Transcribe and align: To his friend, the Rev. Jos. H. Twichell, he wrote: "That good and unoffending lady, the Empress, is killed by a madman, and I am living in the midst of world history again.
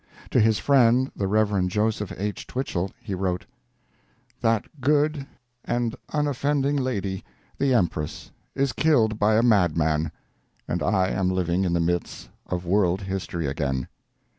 To 0.31 0.39
his 0.39 0.57
friend, 0.57 1.11
the 1.15 1.27
Rev. 1.27 1.67
Jos. 1.67 2.01
H. 2.17 2.47
Twichell, 2.47 2.89
he 2.99 3.13
wrote: 3.13 3.45
"That 4.41 4.65
good 4.81 5.27
and 5.63 5.95
unoffending 6.11 6.75
lady, 6.75 7.23
the 7.59 7.75
Empress, 7.75 8.31
is 8.55 8.73
killed 8.73 9.19
by 9.19 9.35
a 9.37 9.43
madman, 9.43 10.11
and 10.67 10.81
I 10.81 11.09
am 11.09 11.29
living 11.29 11.65
in 11.65 11.73
the 11.73 11.79
midst 11.79 12.29
of 12.47 12.65
world 12.65 13.01
history 13.01 13.45
again. 13.45 13.87